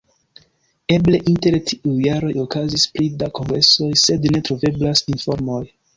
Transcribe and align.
Eble 0.93 1.17
inter 1.31 1.57
tiuj 1.71 1.93
jaroj 2.07 2.33
okazis 2.45 2.85
pli 2.95 3.11
da 3.21 3.31
kongresoj, 3.41 3.91
sed 4.05 4.27
ne 4.37 4.43
troveblas 4.49 5.05
informoj. 5.19 5.65